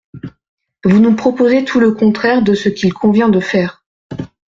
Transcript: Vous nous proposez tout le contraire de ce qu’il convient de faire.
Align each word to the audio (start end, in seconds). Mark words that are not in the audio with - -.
Vous 0.83 0.97
nous 0.99 1.15
proposez 1.15 1.63
tout 1.63 1.79
le 1.79 1.91
contraire 1.91 2.41
de 2.41 2.55
ce 2.55 2.69
qu’il 2.69 2.91
convient 2.91 3.29
de 3.29 3.39
faire. 3.39 3.85